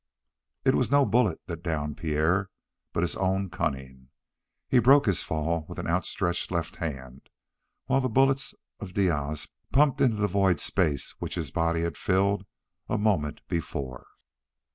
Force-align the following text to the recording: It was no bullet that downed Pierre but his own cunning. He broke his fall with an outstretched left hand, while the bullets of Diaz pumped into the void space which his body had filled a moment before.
It 0.65 0.73
was 0.73 0.89
no 0.89 1.05
bullet 1.05 1.41
that 1.45 1.61
downed 1.61 1.95
Pierre 1.97 2.49
but 2.91 3.03
his 3.03 3.15
own 3.15 3.51
cunning. 3.51 4.09
He 4.67 4.79
broke 4.79 5.05
his 5.05 5.21
fall 5.21 5.63
with 5.69 5.77
an 5.77 5.85
outstretched 5.85 6.49
left 6.49 6.77
hand, 6.77 7.29
while 7.85 8.01
the 8.01 8.09
bullets 8.09 8.55
of 8.79 8.95
Diaz 8.95 9.49
pumped 9.71 10.01
into 10.01 10.17
the 10.17 10.25
void 10.27 10.59
space 10.59 11.11
which 11.19 11.35
his 11.35 11.51
body 11.51 11.81
had 11.83 11.97
filled 11.97 12.47
a 12.89 12.97
moment 12.97 13.41
before. 13.47 14.07